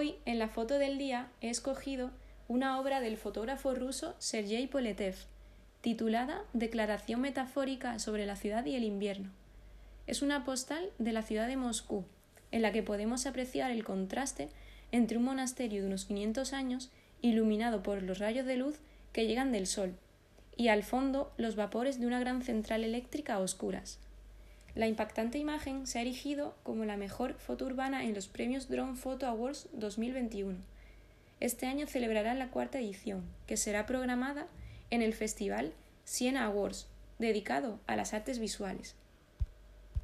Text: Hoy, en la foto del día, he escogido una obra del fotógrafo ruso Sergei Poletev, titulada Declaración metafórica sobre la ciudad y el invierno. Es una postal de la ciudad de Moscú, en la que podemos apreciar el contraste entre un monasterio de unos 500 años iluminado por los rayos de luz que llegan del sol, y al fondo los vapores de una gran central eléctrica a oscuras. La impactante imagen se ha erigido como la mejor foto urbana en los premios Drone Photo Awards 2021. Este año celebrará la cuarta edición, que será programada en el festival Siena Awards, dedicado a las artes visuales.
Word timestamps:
Hoy, 0.00 0.14
en 0.24 0.38
la 0.38 0.48
foto 0.48 0.78
del 0.78 0.96
día, 0.96 1.28
he 1.42 1.50
escogido 1.50 2.10
una 2.48 2.80
obra 2.80 3.02
del 3.02 3.18
fotógrafo 3.18 3.74
ruso 3.74 4.14
Sergei 4.18 4.66
Poletev, 4.66 5.14
titulada 5.82 6.42
Declaración 6.54 7.20
metafórica 7.20 7.98
sobre 7.98 8.24
la 8.24 8.34
ciudad 8.34 8.64
y 8.64 8.76
el 8.76 8.84
invierno. 8.84 9.28
Es 10.06 10.22
una 10.22 10.42
postal 10.46 10.88
de 10.98 11.12
la 11.12 11.20
ciudad 11.20 11.48
de 11.48 11.58
Moscú, 11.58 12.06
en 12.50 12.62
la 12.62 12.72
que 12.72 12.82
podemos 12.82 13.26
apreciar 13.26 13.70
el 13.70 13.84
contraste 13.84 14.48
entre 14.90 15.18
un 15.18 15.24
monasterio 15.24 15.82
de 15.82 15.88
unos 15.88 16.06
500 16.06 16.54
años 16.54 16.90
iluminado 17.20 17.82
por 17.82 18.02
los 18.02 18.20
rayos 18.20 18.46
de 18.46 18.56
luz 18.56 18.78
que 19.12 19.26
llegan 19.26 19.52
del 19.52 19.66
sol, 19.66 19.92
y 20.56 20.68
al 20.68 20.82
fondo 20.82 21.30
los 21.36 21.56
vapores 21.56 22.00
de 22.00 22.06
una 22.06 22.20
gran 22.20 22.40
central 22.40 22.84
eléctrica 22.84 23.34
a 23.34 23.40
oscuras. 23.40 23.98
La 24.74 24.86
impactante 24.86 25.38
imagen 25.38 25.86
se 25.86 25.98
ha 25.98 26.02
erigido 26.02 26.54
como 26.62 26.84
la 26.84 26.96
mejor 26.96 27.34
foto 27.34 27.66
urbana 27.66 28.04
en 28.04 28.14
los 28.14 28.28
premios 28.28 28.68
Drone 28.68 28.94
Photo 28.94 29.26
Awards 29.26 29.68
2021. 29.72 30.58
Este 31.40 31.66
año 31.66 31.86
celebrará 31.86 32.34
la 32.34 32.50
cuarta 32.50 32.78
edición, 32.78 33.24
que 33.46 33.56
será 33.56 33.86
programada 33.86 34.46
en 34.90 35.02
el 35.02 35.14
festival 35.14 35.72
Siena 36.04 36.44
Awards, 36.44 36.86
dedicado 37.18 37.80
a 37.86 37.96
las 37.96 38.14
artes 38.14 38.38
visuales. 38.38 38.94